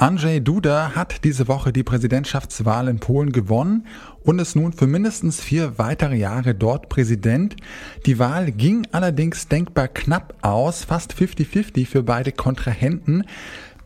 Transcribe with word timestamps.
Andrzej 0.00 0.40
Duda 0.40 0.92
hat 0.94 1.24
diese 1.24 1.46
Woche 1.46 1.74
die 1.74 1.82
Präsidentschaftswahl 1.82 2.88
in 2.88 3.00
Polen 3.00 3.32
gewonnen 3.32 3.86
und 4.24 4.38
ist 4.38 4.56
nun 4.56 4.72
für 4.72 4.86
mindestens 4.86 5.42
vier 5.42 5.76
weitere 5.76 6.16
Jahre 6.16 6.54
dort 6.54 6.88
Präsident. 6.88 7.54
Die 8.06 8.18
Wahl 8.18 8.50
ging 8.50 8.86
allerdings 8.92 9.48
denkbar 9.48 9.88
knapp 9.88 10.38
aus, 10.40 10.84
fast 10.84 11.12
50-50 11.12 11.86
für 11.86 12.02
beide 12.02 12.32
Kontrahenten. 12.32 13.24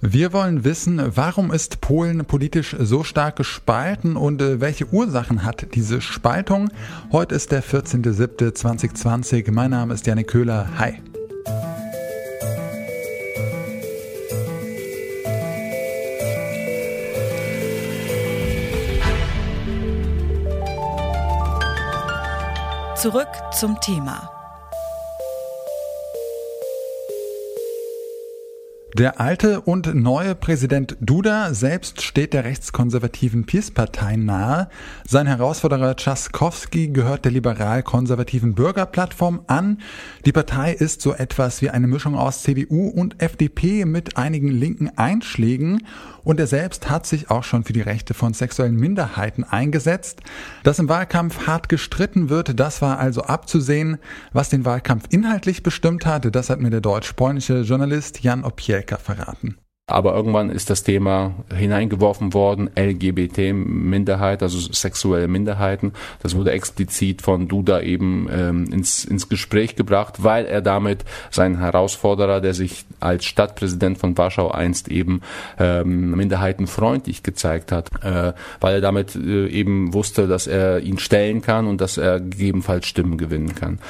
Wir 0.00 0.32
wollen 0.32 0.62
wissen, 0.62 1.02
warum 1.16 1.50
ist 1.50 1.80
Polen 1.80 2.24
politisch 2.24 2.76
so 2.78 3.02
stark 3.02 3.34
gespalten 3.34 4.14
und 4.14 4.40
äh, 4.40 4.60
welche 4.60 4.86
Ursachen 4.92 5.42
hat 5.42 5.74
diese 5.74 6.00
Spaltung? 6.00 6.70
Heute 7.10 7.34
ist 7.34 7.50
der 7.50 7.64
14.07.2020. 7.64 9.50
Mein 9.50 9.72
Name 9.72 9.92
ist 9.92 10.06
Janik 10.06 10.28
Köhler. 10.28 10.68
Hi. 10.78 11.00
Zurück 23.04 23.28
zum 23.52 23.78
Thema. 23.82 24.43
Der 28.96 29.20
alte 29.20 29.60
und 29.60 29.92
neue 29.92 30.36
Präsident 30.36 30.96
Duda 31.00 31.52
selbst 31.52 32.00
steht 32.00 32.32
der 32.32 32.44
rechtskonservativen 32.44 33.44
PiS-Partei 33.44 34.14
nahe. 34.14 34.68
Sein 35.04 35.26
Herausforderer 35.26 35.96
Tschaskowski 35.96 36.90
gehört 36.90 37.24
der 37.24 37.32
liberal-konservativen 37.32 38.54
Bürgerplattform 38.54 39.40
an. 39.48 39.78
Die 40.26 40.30
Partei 40.30 40.72
ist 40.72 41.00
so 41.00 41.12
etwas 41.12 41.60
wie 41.60 41.70
eine 41.70 41.88
Mischung 41.88 42.14
aus 42.14 42.44
CDU 42.44 42.86
und 42.86 43.20
FDP 43.20 43.84
mit 43.84 44.16
einigen 44.16 44.52
linken 44.52 44.96
Einschlägen 44.96 45.82
und 46.22 46.38
er 46.38 46.46
selbst 46.46 46.88
hat 46.88 47.04
sich 47.04 47.30
auch 47.30 47.42
schon 47.44 47.64
für 47.64 47.72
die 47.72 47.82
Rechte 47.82 48.14
von 48.14 48.32
sexuellen 48.32 48.76
Minderheiten 48.76 49.44
eingesetzt. 49.44 50.20
Dass 50.62 50.78
im 50.78 50.88
Wahlkampf 50.88 51.48
hart 51.48 51.68
gestritten 51.68 52.30
wird, 52.30 52.58
das 52.58 52.80
war 52.80 52.98
also 52.98 53.24
abzusehen. 53.24 53.98
Was 54.32 54.48
den 54.48 54.64
Wahlkampf 54.64 55.04
inhaltlich 55.10 55.62
bestimmt 55.64 56.06
hat, 56.06 56.34
das 56.34 56.48
hat 56.48 56.60
mir 56.60 56.70
der 56.70 56.80
deutsch-polnische 56.80 57.60
Journalist 57.60 58.22
Jan 58.22 58.44
Opiel 58.44 58.83
Amerika 58.84 58.98
verraten. 58.98 59.58
Aber 59.86 60.14
irgendwann 60.14 60.48
ist 60.48 60.70
das 60.70 60.82
Thema 60.82 61.34
hineingeworfen 61.54 62.32
worden, 62.32 62.70
LGBT-Minderheit, 62.74 64.42
also 64.42 64.58
sexuelle 64.72 65.28
Minderheiten. 65.28 65.92
Das 66.22 66.34
wurde 66.34 66.52
explizit 66.52 67.20
von 67.20 67.48
Duda 67.48 67.82
eben 67.82 68.26
ähm, 68.32 68.64
ins, 68.72 69.04
ins 69.04 69.28
Gespräch 69.28 69.76
gebracht, 69.76 70.24
weil 70.24 70.46
er 70.46 70.62
damit 70.62 71.04
seinen 71.30 71.58
Herausforderer, 71.58 72.40
der 72.40 72.54
sich 72.54 72.86
als 72.98 73.26
Stadtpräsident 73.26 73.98
von 73.98 74.16
Warschau 74.16 74.50
einst 74.50 74.88
eben 74.88 75.20
ähm, 75.58 76.12
minderheitenfreundlich 76.12 77.22
gezeigt 77.22 77.70
hat, 77.70 77.90
äh, 78.02 78.32
weil 78.60 78.76
er 78.76 78.80
damit 78.80 79.14
äh, 79.14 79.48
eben 79.48 79.92
wusste, 79.92 80.26
dass 80.28 80.46
er 80.46 80.80
ihn 80.80 80.96
stellen 80.96 81.42
kann 81.42 81.66
und 81.66 81.82
dass 81.82 81.98
er 81.98 82.20
gegebenenfalls 82.20 82.86
Stimmen 82.86 83.18
gewinnen 83.18 83.54
kann. 83.54 83.80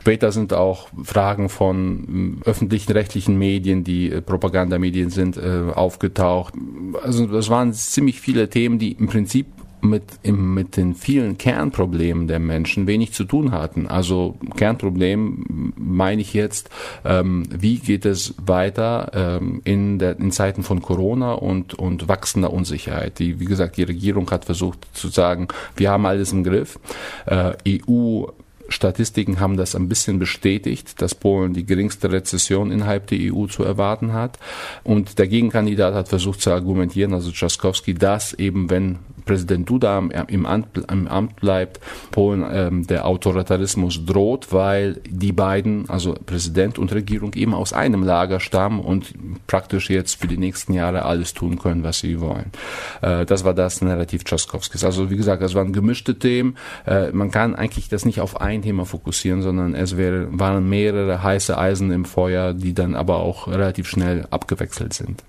Später 0.00 0.32
sind 0.32 0.54
auch 0.54 0.88
Fragen 1.04 1.50
von 1.50 2.40
äh, 2.42 2.48
öffentlichen 2.48 2.92
rechtlichen 2.92 3.36
Medien, 3.36 3.84
die 3.84 4.10
äh, 4.10 4.22
Propagandamedien 4.22 5.10
sind, 5.10 5.41
äh, 5.42 5.72
aufgetaucht. 5.72 6.54
Also 7.02 7.26
das 7.26 7.50
waren 7.50 7.72
ziemlich 7.72 8.20
viele 8.20 8.48
Themen, 8.48 8.78
die 8.78 8.92
im 8.92 9.06
Prinzip 9.06 9.46
mit, 9.82 10.04
mit 10.24 10.76
den 10.76 10.94
vielen 10.94 11.36
Kernproblemen 11.38 12.28
der 12.28 12.38
Menschen 12.38 12.86
wenig 12.86 13.12
zu 13.12 13.24
tun 13.24 13.50
hatten. 13.50 13.88
Also 13.88 14.36
Kernproblem 14.56 15.72
meine 15.76 16.22
ich 16.22 16.34
jetzt, 16.34 16.70
ähm, 17.04 17.44
wie 17.50 17.78
geht 17.78 18.06
es 18.06 18.34
weiter 18.44 19.10
ähm, 19.12 19.60
in, 19.64 19.98
der, 19.98 20.18
in 20.18 20.30
Zeiten 20.30 20.62
von 20.62 20.80
Corona 20.80 21.32
und, 21.32 21.74
und 21.74 22.08
wachsender 22.08 22.52
Unsicherheit. 22.52 23.18
Die, 23.18 23.40
wie 23.40 23.44
gesagt, 23.44 23.76
die 23.76 23.82
Regierung 23.82 24.30
hat 24.30 24.44
versucht 24.44 24.86
zu 24.92 25.08
sagen, 25.08 25.48
wir 25.76 25.90
haben 25.90 26.06
alles 26.06 26.32
im 26.32 26.44
Griff. 26.44 26.78
Äh, 27.26 27.54
EU 27.88 28.26
Statistiken 28.72 29.38
haben 29.38 29.56
das 29.56 29.74
ein 29.74 29.88
bisschen 29.88 30.18
bestätigt, 30.18 31.00
dass 31.00 31.14
Polen 31.14 31.54
die 31.54 31.64
geringste 31.64 32.10
Rezession 32.10 32.72
innerhalb 32.72 33.06
der 33.06 33.32
EU 33.32 33.46
zu 33.46 33.62
erwarten 33.62 34.12
hat. 34.12 34.38
Und 34.82 35.18
der 35.18 35.28
Gegenkandidat 35.28 35.94
hat 35.94 36.08
versucht 36.08 36.40
zu 36.40 36.50
argumentieren, 36.50 37.14
also 37.14 37.30
Trzaskowski, 37.30 37.94
dass 37.94 38.32
eben 38.34 38.70
wenn 38.70 38.98
Präsident 39.24 39.68
Duda 39.68 39.98
im 39.98 40.46
Amt, 40.46 40.78
im 40.90 41.08
Amt 41.08 41.36
bleibt, 41.36 41.80
Polen 42.10 42.44
ähm, 42.50 42.86
der 42.86 43.06
Autoritarismus 43.06 44.04
droht, 44.04 44.52
weil 44.52 45.00
die 45.08 45.32
beiden, 45.32 45.88
also 45.88 46.14
Präsident 46.14 46.78
und 46.78 46.92
Regierung, 46.92 47.32
eben 47.34 47.54
aus 47.54 47.72
einem 47.72 48.02
Lager 48.02 48.40
stammen 48.40 48.80
und 48.80 49.14
praktisch 49.46 49.90
jetzt 49.90 50.20
für 50.20 50.26
die 50.26 50.38
nächsten 50.38 50.72
Jahre 50.72 51.04
alles 51.04 51.34
tun 51.34 51.58
können, 51.58 51.82
was 51.82 52.00
sie 52.00 52.20
wollen. 52.20 52.50
Äh, 53.00 53.24
das 53.26 53.44
war 53.44 53.54
das 53.54 53.80
Narrativ 53.82 54.24
Tschaskowskis. 54.24 54.84
Also 54.84 55.10
wie 55.10 55.16
gesagt, 55.16 55.42
das 55.42 55.54
waren 55.54 55.72
gemischte 55.72 56.18
Themen. 56.18 56.56
Äh, 56.86 57.12
man 57.12 57.30
kann 57.30 57.54
eigentlich 57.54 57.88
das 57.88 58.04
nicht 58.04 58.20
auf 58.20 58.40
ein 58.40 58.62
Thema 58.62 58.84
fokussieren, 58.84 59.42
sondern 59.42 59.74
es 59.74 59.96
wäre, 59.96 60.28
waren 60.30 60.68
mehrere 60.68 61.22
heiße 61.22 61.56
Eisen 61.56 61.90
im 61.90 62.04
Feuer, 62.04 62.54
die 62.54 62.74
dann 62.74 62.94
aber 62.94 63.16
auch 63.16 63.48
relativ 63.48 63.88
schnell 63.88 64.26
abgewechselt 64.30 64.92
sind. 64.92 65.22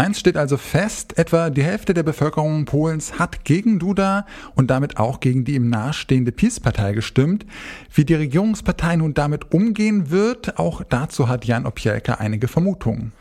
Eins 0.00 0.18
steht 0.18 0.38
also 0.38 0.56
fest, 0.56 1.18
etwa 1.18 1.50
die 1.50 1.62
Hälfte 1.62 1.92
der 1.92 2.02
Bevölkerung 2.02 2.64
Polens 2.64 3.18
hat 3.18 3.44
gegen 3.44 3.78
Duda 3.78 4.24
und 4.54 4.70
damit 4.70 4.96
auch 4.96 5.20
gegen 5.20 5.44
die 5.44 5.56
ihm 5.56 5.68
nahestehende 5.68 6.32
PiS-Partei 6.32 6.94
gestimmt. 6.94 7.44
Wie 7.92 8.06
die 8.06 8.14
Regierungspartei 8.14 8.96
nun 8.96 9.12
damit 9.12 9.52
umgehen 9.52 10.10
wird, 10.10 10.58
auch 10.58 10.82
dazu 10.88 11.28
hat 11.28 11.44
Jan 11.44 11.66
Opielka 11.66 12.14
einige 12.14 12.48
Vermutungen. 12.48 13.12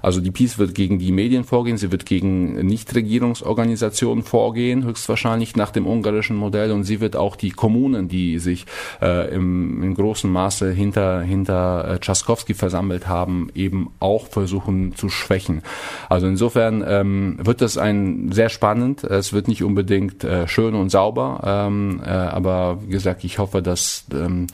Also 0.00 0.20
die 0.20 0.30
PiS 0.30 0.58
wird 0.58 0.74
gegen 0.74 0.98
die 0.98 1.10
Medien 1.10 1.44
vorgehen, 1.44 1.78
sie 1.78 1.90
wird 1.90 2.06
gegen 2.06 2.54
Nichtregierungsorganisationen 2.66 4.22
vorgehen, 4.22 4.84
höchstwahrscheinlich 4.84 5.56
nach 5.56 5.70
dem 5.70 5.86
ungarischen 5.86 6.36
Modell 6.36 6.70
und 6.70 6.84
sie 6.84 7.00
wird 7.00 7.16
auch 7.16 7.34
die 7.34 7.50
Kommunen, 7.50 8.08
die 8.08 8.38
sich 8.38 8.66
äh, 9.00 9.34
im, 9.34 9.82
in 9.82 9.94
großem 9.94 10.30
Maße 10.30 10.70
hinter, 10.70 11.22
hinter 11.22 11.88
äh, 11.88 11.98
Tschaskowski 11.98 12.54
versammelt 12.54 13.08
haben, 13.08 13.48
eben 13.54 13.90
auch 13.98 14.26
versuchen 14.28 14.94
zu 14.94 15.08
schwächen. 15.08 15.62
Also 16.08 16.25
insofern 16.26 16.84
ähm, 16.86 17.38
wird 17.42 17.60
das 17.60 17.78
ein 17.78 18.30
sehr 18.32 18.48
spannend. 18.48 19.04
Es 19.04 19.32
wird 19.32 19.48
nicht 19.48 19.62
unbedingt 19.62 20.24
äh, 20.24 20.46
schön 20.48 20.74
und 20.74 20.90
sauber, 20.90 21.40
ähm, 21.44 22.00
äh, 22.04 22.08
aber 22.08 22.82
wie 22.82 22.90
gesagt, 22.92 23.24
ich 23.24 23.38
hoffe, 23.38 23.62
dass 23.62 24.06
ähm, 24.12 24.46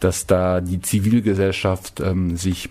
dass 0.00 0.26
da 0.26 0.60
die 0.60 0.80
Zivilgesellschaft 0.80 2.00
ähm, 2.00 2.36
sich 2.36 2.68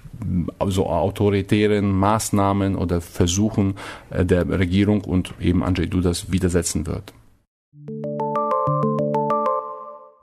so 0.68 0.88
autoritären 0.88 1.92
Maßnahmen 1.92 2.75
oder 2.75 3.01
Versuchen 3.01 3.75
äh, 4.09 4.25
der 4.25 4.48
Regierung 4.48 5.01
und 5.01 5.33
eben 5.39 5.63
Andrzej 5.63 5.88
Dudas 5.88 6.31
widersetzen 6.31 6.88
wird. 6.88 7.13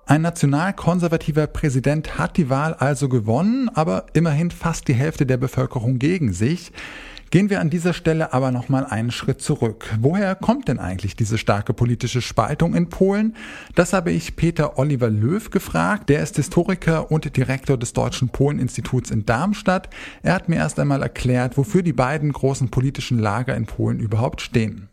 Ein 0.06 0.22
nationalkonservativer 0.22 1.46
Präsident 1.46 2.18
hat 2.18 2.36
die 2.36 2.50
Wahl 2.50 2.74
also 2.74 3.08
gewonnen, 3.08 3.70
aber 3.72 4.06
immerhin 4.12 4.50
fast 4.50 4.88
die 4.88 4.94
Hälfte 4.94 5.24
der 5.24 5.38
Bevölkerung 5.38 5.98
gegen 5.98 6.32
sich. 6.32 6.72
Gehen 7.32 7.48
wir 7.48 7.62
an 7.62 7.70
dieser 7.70 7.94
Stelle 7.94 8.34
aber 8.34 8.50
nochmal 8.50 8.84
einen 8.84 9.10
Schritt 9.10 9.40
zurück. 9.40 9.86
Woher 9.98 10.34
kommt 10.34 10.68
denn 10.68 10.78
eigentlich 10.78 11.16
diese 11.16 11.38
starke 11.38 11.72
politische 11.72 12.20
Spaltung 12.20 12.74
in 12.74 12.90
Polen? 12.90 13.36
Das 13.74 13.94
habe 13.94 14.12
ich 14.12 14.36
Peter 14.36 14.78
Oliver 14.78 15.08
Löw 15.08 15.48
gefragt. 15.48 16.10
Der 16.10 16.22
ist 16.22 16.36
Historiker 16.36 17.10
und 17.10 17.34
Direktor 17.34 17.78
des 17.78 17.94
Deutschen 17.94 18.28
Polen-Instituts 18.28 19.10
in 19.10 19.24
Darmstadt. 19.24 19.88
Er 20.22 20.34
hat 20.34 20.50
mir 20.50 20.56
erst 20.56 20.78
einmal 20.78 21.00
erklärt, 21.00 21.56
wofür 21.56 21.80
die 21.80 21.94
beiden 21.94 22.34
großen 22.34 22.68
politischen 22.68 23.18
Lager 23.18 23.56
in 23.56 23.64
Polen 23.64 23.98
überhaupt 23.98 24.42
stehen. 24.42 24.90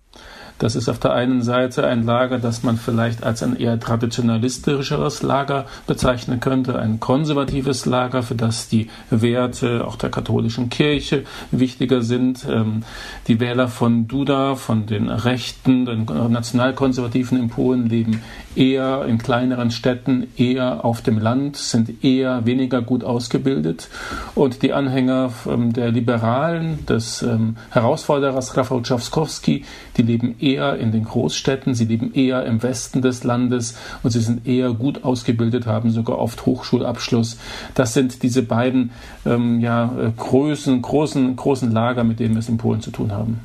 Das 0.59 0.75
ist 0.75 0.89
auf 0.89 1.00
der 1.00 1.13
einen 1.13 1.41
Seite 1.41 1.88
ein 1.88 2.03
Lager, 2.03 2.38
das 2.38 2.63
man 2.63 2.77
vielleicht 2.77 3.23
als 3.23 3.41
ein 3.41 3.56
eher 3.56 3.79
traditionalistischeres 3.79 5.23
Lager 5.23 5.65
bezeichnen 5.88 6.41
könnte, 6.41 6.77
ein 6.77 7.00
konservatives 7.00 7.85
Lager, 7.85 8.23
für 8.23 8.35
das 8.35 8.67
die 8.67 8.89
Werte 9.09 9.88
auch 9.88 9.95
der 9.95 10.11
katholischen 10.11 10.69
Kirche 10.69 11.23
wichtiger 11.51 12.01
sind. 12.01 12.45
Ähm, 12.50 12.83
die 13.27 13.39
Wähler 13.39 13.69
von 13.69 14.07
Duda, 14.09 14.56
von 14.56 14.85
den 14.85 15.09
Rechten, 15.09 15.85
den 15.85 16.06
Nationalkonservativen 16.06 17.39
in 17.39 17.50
Polen 17.50 17.88
leben 17.88 18.21
eher 18.56 19.06
in 19.06 19.17
kleineren 19.17 19.71
Städten, 19.71 20.27
eher 20.35 20.83
auf 20.83 21.01
dem 21.01 21.19
Land, 21.19 21.56
sind 21.56 22.03
eher 22.03 22.45
weniger 22.45 22.81
gut 22.81 23.06
ausgebildet. 23.06 23.88
Und 24.35 24.61
die 24.61 24.73
Anhänger 24.73 25.31
ähm, 25.47 25.71
der 25.71 25.91
Liberalen, 25.91 26.85
des 26.85 27.21
ähm, 27.21 27.56
Herausforderers 27.69 28.57
Rafał 28.57 28.81
Trzaskowski, 28.81 29.63
die 29.95 30.01
leben 30.01 30.35
eher 30.39 30.48
in 30.57 30.91
den 30.91 31.05
Großstädten, 31.05 31.75
sie 31.75 31.85
leben 31.85 32.13
eher 32.13 32.45
im 32.45 32.61
Westen 32.63 33.01
des 33.01 33.23
Landes 33.23 33.77
und 34.03 34.11
sie 34.11 34.21
sind 34.21 34.47
eher 34.47 34.73
gut 34.73 35.03
ausgebildet, 35.03 35.65
haben 35.65 35.91
sogar 35.91 36.19
oft 36.19 36.45
Hochschulabschluss. 36.45 37.37
Das 37.75 37.93
sind 37.93 38.23
diese 38.23 38.43
beiden 38.43 38.91
ähm, 39.25 39.59
ja, 39.59 39.85
äh, 39.99 40.11
großen, 40.15 40.81
großen, 40.81 41.35
großen 41.35 41.71
Lager, 41.71 42.03
mit 42.03 42.19
denen 42.19 42.35
wir 42.35 42.39
es 42.39 42.49
in 42.49 42.57
Polen 42.57 42.81
zu 42.81 42.91
tun 42.91 43.11
haben. 43.11 43.41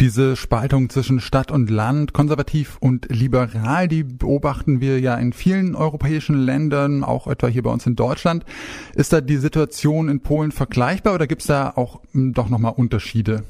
Diese 0.00 0.34
Spaltung 0.34 0.88
zwischen 0.88 1.20
Stadt 1.20 1.50
und 1.50 1.68
Land, 1.68 2.14
konservativ 2.14 2.78
und 2.80 3.08
liberal, 3.10 3.86
die 3.86 4.02
beobachten 4.02 4.80
wir 4.80 4.98
ja 4.98 5.14
in 5.16 5.34
vielen 5.34 5.74
europäischen 5.74 6.40
Ländern, 6.40 7.04
auch 7.04 7.26
etwa 7.26 7.48
hier 7.48 7.62
bei 7.62 7.70
uns 7.70 7.86
in 7.86 7.96
Deutschland. 7.96 8.46
Ist 8.94 9.12
da 9.12 9.20
die 9.20 9.36
Situation 9.36 10.08
in 10.08 10.20
Polen 10.20 10.52
vergleichbar 10.52 11.14
oder 11.14 11.26
gibt 11.26 11.42
es 11.42 11.48
da 11.48 11.74
auch 11.76 12.00
hm, 12.12 12.32
doch 12.32 12.48
nochmal 12.48 12.72
Unterschiede? 12.74 13.42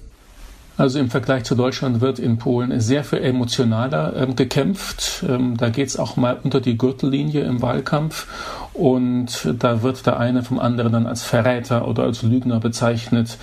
Also 0.76 0.98
im 0.98 1.10
Vergleich 1.10 1.44
zu 1.44 1.54
Deutschland 1.54 2.00
wird 2.00 2.18
in 2.18 2.38
Polen 2.38 2.80
sehr 2.80 3.04
viel 3.04 3.18
emotionaler 3.18 4.16
ähm, 4.16 4.36
gekämpft. 4.36 5.24
Ähm, 5.28 5.56
da 5.56 5.68
geht 5.68 5.88
es 5.88 5.98
auch 5.98 6.16
mal 6.16 6.38
unter 6.42 6.60
die 6.60 6.78
Gürtellinie 6.78 7.42
im 7.42 7.60
Wahlkampf 7.60 8.26
und 8.72 9.54
da 9.58 9.82
wird 9.82 10.06
der 10.06 10.18
eine 10.18 10.42
vom 10.42 10.58
anderen 10.58 10.92
dann 10.92 11.06
als 11.06 11.22
Verräter 11.22 11.88
oder 11.88 12.04
als 12.04 12.22
Lügner 12.22 12.60
bezeichnet 12.60 13.36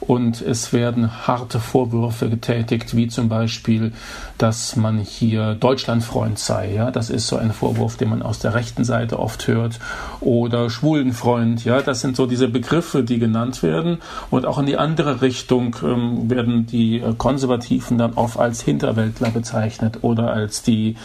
und 0.00 0.42
es 0.42 0.72
werden 0.72 1.26
harte 1.26 1.60
Vorwürfe 1.60 2.28
getätigt, 2.28 2.96
wie 2.96 3.06
zum 3.06 3.28
Beispiel, 3.28 3.92
dass 4.38 4.74
man 4.74 4.98
hier 4.98 5.54
Deutschlandfreund 5.54 6.38
sei. 6.38 6.74
Ja, 6.74 6.90
das 6.90 7.10
ist 7.10 7.28
so 7.28 7.36
ein 7.36 7.52
Vorwurf, 7.52 7.96
den 7.96 8.10
man 8.10 8.22
aus 8.22 8.40
der 8.40 8.54
rechten 8.54 8.84
Seite 8.84 9.18
oft 9.18 9.46
hört 9.46 9.78
oder 10.20 10.68
Schwulenfreund. 10.68 11.64
Ja, 11.64 11.80
das 11.80 12.00
sind 12.00 12.16
so 12.16 12.26
diese 12.26 12.48
Begriffe, 12.48 13.04
die 13.04 13.18
genannt 13.18 13.62
werden 13.62 13.98
und 14.30 14.46
auch 14.46 14.58
in 14.58 14.66
die 14.66 14.76
andere 14.76 15.22
Richtung 15.22 15.76
ähm, 15.84 16.28
werden 16.28 16.66
die 16.66 17.02
Konservativen 17.18 17.98
dann 17.98 18.14
oft 18.14 18.38
als 18.38 18.62
Hinterwäldler 18.62 19.30
bezeichnet 19.30 19.98
oder 20.02 20.32
als 20.32 20.62
die 20.62 20.96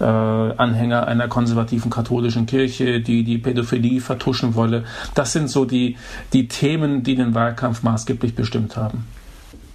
äh, 0.00 0.04
Anhänger 0.04 1.08
einer 1.08 1.26
konservativen 1.26 1.90
katholischen 1.90 2.46
Kirche, 2.46 3.00
die 3.00 3.24
die 3.24 3.33
Pädophilie 3.38 4.00
vertuschen 4.00 4.54
wolle. 4.54 4.84
Das 5.14 5.32
sind 5.32 5.48
so 5.48 5.64
die, 5.64 5.96
die 6.32 6.48
Themen, 6.48 7.02
die 7.02 7.14
den 7.14 7.34
Wahlkampf 7.34 7.82
maßgeblich 7.82 8.34
bestimmt 8.34 8.76
haben. 8.76 9.04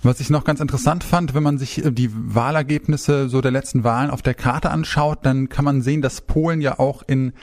Was 0.02 0.22
ich 0.22 0.30
noch 0.30 0.46
ganz 0.46 0.62
interessant 0.62 1.04
fand, 1.04 1.34
wenn 1.34 1.44
man 1.44 1.58
sich 1.58 1.84
äh, 1.84 1.92
die 1.92 2.10
Wahlergebnisse 2.14 3.28
so 3.28 3.42
der 3.42 3.52
letzten 3.52 3.84
Wahlen 3.84 4.10
auf 4.10 4.22
der 4.22 4.34
Karte 4.34 4.70
anschaut, 4.70 5.20
dann 5.24 5.50
kann 5.50 5.66
man 5.66 5.82
sehen, 5.82 6.02
dass 6.02 6.22
Polen 6.22 6.62
ja 6.62 6.80
auch 6.80 7.04
in 7.06 7.34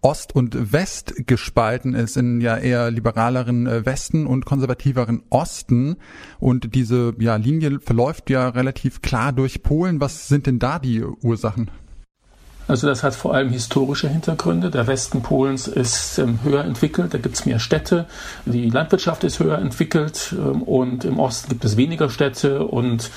Ost 0.00 0.34
und 0.36 0.72
West 0.72 1.26
gespalten 1.26 1.94
ist, 1.94 2.16
in 2.16 2.40
ja 2.40 2.58
eher 2.58 2.90
liberaleren 2.90 3.66
äh, 3.66 3.86
Westen 3.86 4.26
und 4.26 4.44
konservativeren 4.44 5.22
Osten. 5.30 5.96
Und 6.38 6.74
diese 6.74 7.14
ja, 7.18 7.36
Linie 7.36 7.80
verläuft 7.80 8.30
ja 8.30 8.50
relativ 8.50 9.02
klar 9.02 9.32
durch 9.32 9.62
Polen. 9.62 10.00
Was 10.00 10.28
sind 10.28 10.46
denn 10.46 10.58
da 10.58 10.78
die 10.78 11.02
Ursachen? 11.02 11.70
Also 12.66 12.86
das 12.86 13.02
hat 13.02 13.14
vor 13.14 13.34
allem 13.34 13.50
historische 13.50 14.08
Hintergründe. 14.08 14.70
Der 14.70 14.86
Westen 14.86 15.22
Polens 15.22 15.68
ist 15.68 16.18
ähm, 16.18 16.38
höher 16.42 16.64
entwickelt, 16.64 17.12
da 17.12 17.18
gibt 17.18 17.34
es 17.34 17.44
mehr 17.44 17.58
Städte, 17.58 18.06
die 18.46 18.70
Landwirtschaft 18.70 19.22
ist 19.24 19.38
höher 19.38 19.58
entwickelt 19.58 20.34
ähm, 20.38 20.62
und 20.62 21.04
im 21.04 21.18
Osten 21.18 21.50
gibt 21.50 21.64
es 21.64 21.76
weniger 21.76 22.08
Städte. 22.08 22.64
Und 22.64 23.10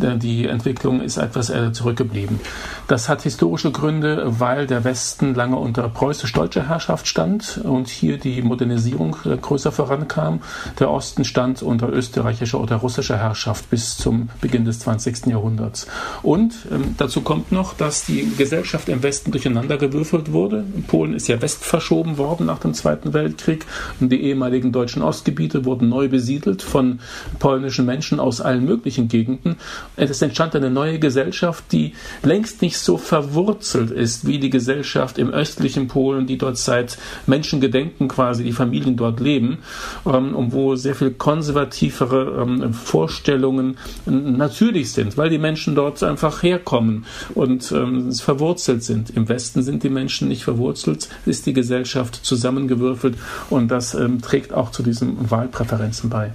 die 0.00 0.46
Entwicklung 0.46 1.00
ist 1.00 1.16
etwas 1.16 1.50
äh, 1.50 1.72
zurückgeblieben. 1.72 2.40
Das 2.88 3.08
hat 3.08 3.22
historische 3.22 3.70
Gründe, 3.70 4.24
weil 4.38 4.66
der 4.66 4.84
Westen 4.84 5.34
lange 5.34 5.56
unter 5.56 5.88
preußisch-deutscher 5.88 6.68
Herrschaft 6.68 7.06
stand 7.06 7.60
und 7.62 7.88
hier 7.88 8.18
die 8.18 8.42
Modernisierung 8.42 9.16
äh, 9.24 9.36
größer 9.36 9.72
vorankam. 9.72 10.40
Der 10.78 10.90
Osten 10.90 11.24
stand 11.24 11.62
unter 11.62 11.88
österreichischer 11.88 12.60
oder 12.60 12.76
russischer 12.76 13.18
Herrschaft 13.18 13.70
bis 13.70 13.96
zum 13.96 14.28
Beginn 14.40 14.64
des 14.64 14.80
20. 14.80 15.26
Jahrhunderts. 15.26 15.86
Und 16.22 16.54
ähm, 16.70 16.94
dazu 16.96 17.20
kommt 17.20 17.52
noch, 17.52 17.74
dass 17.74 18.04
die 18.06 18.32
Gesellschaft 18.36 18.88
im 18.88 19.02
Westen 19.02 19.30
durcheinandergewürfelt 19.30 20.32
wurde. 20.32 20.64
Polen 20.88 21.14
ist 21.14 21.28
ja 21.28 21.40
west 21.40 21.64
verschoben 21.64 22.18
worden 22.18 22.46
nach 22.46 22.58
dem 22.58 22.74
Zweiten 22.74 23.12
Weltkrieg 23.12 23.66
und 24.00 24.10
die 24.10 24.22
ehemaligen 24.22 24.72
deutschen 24.72 25.02
Ostgebiete 25.02 25.64
wurden 25.64 25.88
neu 25.88 26.08
besiedelt 26.08 26.62
von 26.62 27.00
polnischen 27.38 27.86
Menschen 27.86 28.20
aus 28.20 28.40
allen 28.40 28.64
möglichen 28.64 29.08
Gegenden 29.08 29.56
es 29.96 30.22
entstand 30.22 30.54
eine 30.56 30.70
neue 30.70 30.98
Gesellschaft, 30.98 31.64
die 31.72 31.94
längst 32.22 32.62
nicht 32.62 32.78
so 32.78 32.96
verwurzelt 32.96 33.90
ist 33.90 34.26
wie 34.26 34.38
die 34.38 34.50
Gesellschaft 34.50 35.18
im 35.18 35.30
östlichen 35.30 35.88
Polen, 35.88 36.26
die 36.26 36.38
dort 36.38 36.56
seit 36.56 36.98
Menschengedenken 37.26 38.08
quasi 38.08 38.44
die 38.44 38.52
Familien 38.52 38.96
dort 38.96 39.20
leben, 39.20 39.58
ähm, 40.06 40.34
und 40.34 40.52
wo 40.52 40.76
sehr 40.76 40.94
viel 40.94 41.10
konservativere 41.10 42.42
ähm, 42.42 42.72
Vorstellungen 42.72 43.76
natürlich 44.06 44.92
sind, 44.92 45.16
weil 45.16 45.30
die 45.30 45.38
Menschen 45.38 45.74
dort 45.74 46.02
einfach 46.02 46.42
herkommen 46.42 47.04
und 47.34 47.72
ähm, 47.72 48.12
verwurzelt 48.12 48.82
sind. 48.82 49.10
Im 49.10 49.28
Westen 49.28 49.62
sind 49.62 49.82
die 49.82 49.90
Menschen 49.90 50.28
nicht 50.28 50.44
verwurzelt, 50.44 51.08
ist 51.26 51.46
die 51.46 51.52
Gesellschaft 51.52 52.24
zusammengewürfelt 52.24 53.16
und 53.50 53.70
das 53.70 53.96
trägt 54.22 54.52
auch 54.52 54.70
zu 54.70 54.82
diesen 54.82 55.30
Wahlpräferenzen 55.30 56.10
bei. 56.10 56.32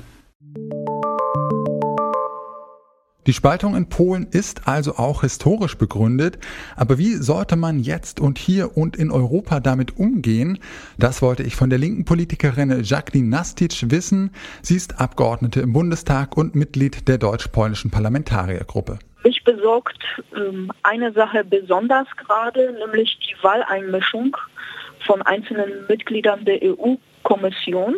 Die 3.27 3.33
Spaltung 3.33 3.75
in 3.75 3.89
Polen 3.89 4.27
ist 4.29 4.67
also 4.67 4.97
auch 4.97 5.21
historisch 5.21 5.79
begründet. 5.79 6.37
Aber 6.75 6.99
wie 6.99 7.13
sollte 7.15 7.55
man 7.55 7.79
jetzt 7.79 8.19
und 8.19 8.37
hier 8.37 8.77
und 8.77 8.95
in 8.95 9.09
Europa 9.09 9.59
damit 9.59 9.97
umgehen? 9.97 10.59
Das 10.99 11.23
wollte 11.23 11.41
ich 11.41 11.55
von 11.55 11.71
der 11.71 11.79
linken 11.79 12.05
Politikerin 12.05 12.83
Jacqueline 12.83 13.27
Nastic 13.27 13.89
wissen. 13.89 14.29
Sie 14.61 14.75
ist 14.75 14.99
Abgeordnete 14.99 15.61
im 15.61 15.73
Bundestag 15.73 16.37
und 16.37 16.53
Mitglied 16.53 17.07
der 17.07 17.17
deutsch-polnischen 17.17 17.89
Parlamentariergruppe. 17.89 18.99
Mich 19.23 19.43
besorgt 19.43 20.03
ähm, 20.37 20.71
eine 20.83 21.11
Sache 21.13 21.43
besonders 21.43 22.07
gerade, 22.17 22.77
nämlich 22.85 23.17
die 23.27 23.43
Wahleinmischung 23.43 24.37
von 25.03 25.23
einzelnen 25.23 25.71
Mitgliedern 25.89 26.45
der 26.45 26.59
EU-Kommission. 26.61 27.95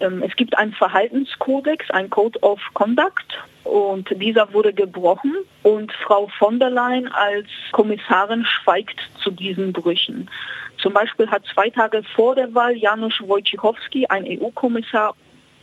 Ähm, 0.00 0.22
es 0.22 0.34
gibt 0.36 0.56
einen 0.56 0.72
Verhaltenskodex, 0.72 1.90
ein 1.90 2.10
Code 2.10 2.38
of 2.42 2.60
Conduct 2.74 3.38
und 3.64 4.08
dieser 4.20 4.52
wurde 4.52 4.72
gebrochen 4.72 5.34
und 5.62 5.92
Frau 5.92 6.28
von 6.38 6.58
der 6.58 6.70
Leyen 6.70 7.08
als 7.08 7.46
Kommissarin 7.72 8.44
schweigt 8.44 8.98
zu 9.22 9.30
diesen 9.30 9.72
Brüchen. 9.72 10.30
Zum 10.78 10.92
Beispiel 10.92 11.28
hat 11.28 11.44
zwei 11.52 11.70
Tage 11.70 12.02
vor 12.14 12.34
der 12.34 12.54
Wahl 12.54 12.76
Janusz 12.76 13.20
Wojciechowski, 13.20 14.06
ein 14.06 14.24
EU-Kommissar, 14.24 15.14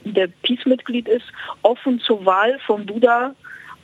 der 0.04 0.28
PiS-Mitglied 0.44 1.08
ist, 1.08 1.26
offen 1.64 2.00
zur 2.00 2.26
Wahl 2.26 2.60
von 2.60 2.86
Duda 2.86 3.34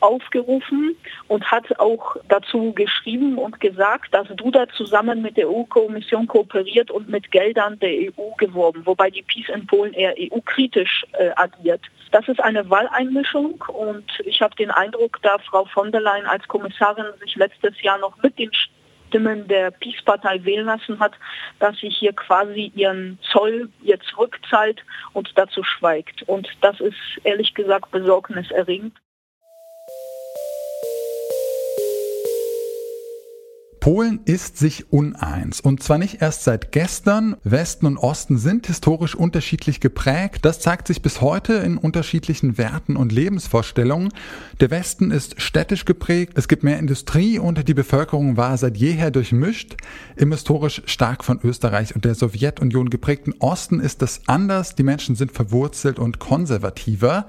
aufgerufen 0.02 0.96
und 1.28 1.50
hat 1.50 1.80
auch 1.80 2.18
dazu 2.28 2.74
geschrieben 2.74 3.38
und 3.38 3.60
gesagt, 3.60 4.14
dass 4.14 4.28
Duda 4.30 4.68
zusammen 4.76 5.22
mit 5.22 5.38
der 5.38 5.50
EU-Kommission 5.50 6.28
kooperiert 6.28 6.92
und 6.92 7.10
mit 7.10 7.32
Geldern 7.32 7.80
der 7.80 7.92
EU 7.92 8.32
geworben, 8.38 8.86
wobei 8.86 9.10
die 9.10 9.22
Peace 9.24 9.50
in 9.50 9.66
Polen 9.68 9.94
eher 9.94 10.16
EU-kritisch 10.18 11.06
äh, 11.14 11.32
agiert. 11.36 11.82
Das 12.12 12.28
ist 12.28 12.42
eine 12.42 12.70
Wahleinmischung 12.70 13.64
und 13.68 14.06
ich 14.26 14.42
habe 14.42 14.56
den 14.56 14.72
Eindruck, 14.72 15.20
da 15.22 15.38
Frau 15.38 15.66
von 15.66 15.92
der 15.92 16.02
Leyen 16.02 16.26
als 16.26 16.48
Kommissarin 16.48 17.06
sich 17.22 17.36
letztes 17.36 17.82
Jahr 17.82 17.98
noch 18.00 18.22
mit 18.22 18.38
den 18.38 18.52
Stimmen 19.12 19.48
der 19.48 19.72
Peace-Partei 19.72 20.44
wählen 20.46 20.66
lassen 20.66 21.00
hat, 21.00 21.14
dass 21.60 21.78
sie 21.80 21.90
hier 21.90 22.14
quasi 22.14 22.72
ihren 22.76 23.20
Zoll 23.32 23.70
jetzt 23.82 24.08
zurückzahlt 24.08 24.84
und 25.14 25.30
dazu 25.36 25.64
schweigt. 25.64 26.24
Und 26.24 26.48
das 26.62 26.80
ist 26.80 26.96
ehrlich 27.24 27.54
gesagt 27.54 27.92
besorgniserregend. 27.92 28.94
Polen 33.82 34.20
ist 34.26 34.60
sich 34.60 34.94
uneins. 34.94 35.60
Und 35.60 35.82
zwar 35.82 35.98
nicht 35.98 36.22
erst 36.22 36.44
seit 36.44 36.72
gestern. 36.72 37.36
Westen 37.44 37.88
und 37.88 37.98
Osten 37.98 38.38
sind 38.38 38.68
historisch 38.68 39.16
unterschiedlich 39.16 39.80
geprägt. 39.80 40.46
Das 40.46 40.60
zeigt 40.60 40.86
sich 40.88 41.02
bis 41.02 41.20
heute 41.20 41.54
in 41.54 41.80
unterschiedlichen 41.80 42.60
Werten 42.60 42.96
und 42.96 43.12
Lebensvorstellungen. 43.12 44.14
Der 44.60 44.70
Westen 44.70 45.10
ist 45.10 45.42
städtisch 45.42 45.86
geprägt. 45.86 46.34
Es 46.36 46.48
gibt 46.48 46.64
mehr 46.64 46.78
Industrie 46.78 47.40
und 47.40 47.68
die 47.68 47.74
Bevölkerung 47.74 48.38
war 48.38 48.56
seit 48.56 48.78
jeher 48.78 49.10
durchmischt. 49.10 49.78
Im 50.16 50.32
historisch 50.32 50.84
stark 50.86 51.26
von 51.26 51.40
Österreich 51.44 51.96
und 51.96 52.06
der 52.06 52.14
Sowjetunion 52.14 52.92
geprägten 52.92 53.34
Osten 53.40 53.80
ist 53.80 54.04
das 54.04 54.22
anders. 54.28 54.76
Die 54.76 54.84
Menschen 54.84 55.16
sind 55.16 55.32
verwurzelt 55.32 55.98
und 55.98 56.20
konservativer. 56.20 57.26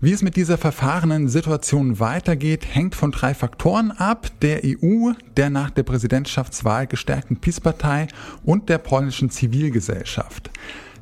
Wie 0.00 0.12
es 0.12 0.22
mit 0.22 0.36
dieser 0.36 0.58
verfahrenen 0.58 1.28
Situation 1.28 2.00
weitergeht, 2.00 2.66
hängt 2.68 2.94
von 2.94 3.12
drei 3.12 3.32
Faktoren 3.32 3.90
ab. 3.92 4.28
Der 4.42 4.62
EU, 4.64 5.12
der 5.36 5.50
nach 5.50 5.70
der 5.70 5.84
Präsidentschaftswahl 5.84 6.86
gestärkten 6.86 7.36
PiS-Partei 7.36 8.08
und 8.44 8.68
der 8.68 8.78
polnischen 8.78 9.30
Zivilgesellschaft. 9.30 10.50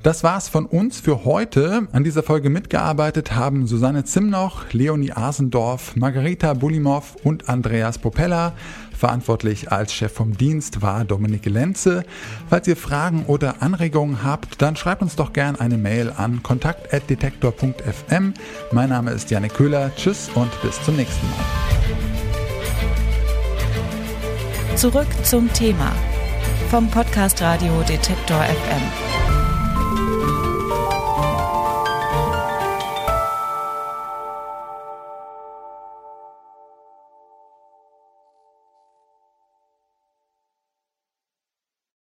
Das 0.02 0.24
war's 0.24 0.48
von 0.48 0.66
uns 0.66 0.98
für 0.98 1.24
heute. 1.24 1.86
An 1.92 2.02
dieser 2.02 2.24
Folge 2.24 2.50
mitgearbeitet 2.50 3.36
haben 3.36 3.68
Susanne 3.68 4.02
Zimnoch, 4.02 4.64
Leonie 4.72 5.12
Asendorf, 5.12 5.94
Margarita 5.94 6.54
Bulimov 6.54 7.16
und 7.22 7.48
Andreas 7.48 7.98
Popella. 7.98 8.52
Verantwortlich 8.98 9.70
als 9.70 9.94
Chef 9.94 10.12
vom 10.12 10.36
Dienst 10.36 10.82
war 10.82 11.04
Dominik 11.04 11.46
Lenze. 11.46 12.04
Falls 12.50 12.66
ihr 12.66 12.76
Fragen 12.76 13.26
oder 13.26 13.62
Anregungen 13.62 14.24
habt, 14.24 14.60
dann 14.60 14.74
schreibt 14.74 15.02
uns 15.02 15.14
doch 15.14 15.32
gern 15.32 15.54
eine 15.54 15.78
Mail 15.78 16.12
an 16.16 16.42
kontakt.detektor.fm. 16.42 18.34
Mein 18.72 18.88
Name 18.88 19.12
ist 19.12 19.30
Janik 19.30 19.54
Köhler. 19.54 19.92
Tschüss 19.94 20.30
und 20.34 20.50
bis 20.62 20.82
zum 20.82 20.96
nächsten 20.96 21.26
Mal. 21.30 21.38
Zurück 24.76 25.06
zum 25.22 25.52
Thema 25.52 25.92
vom 26.70 26.90
Podcast 26.90 27.40
Radio 27.40 27.82
Detektor 27.82 28.42
FM. 28.42 29.11